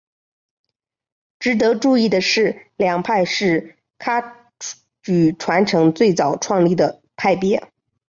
[1.37, 4.35] 值得注意的是这两派是噶
[5.03, 7.71] 举传承最早创立的派别。